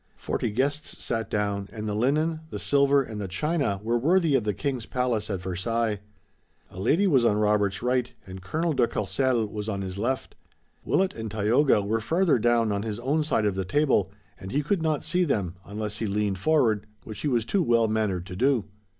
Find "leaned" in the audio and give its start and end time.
16.07-16.39